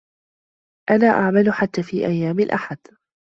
[0.91, 2.77] انا اعمل حتى في أيام الأحد.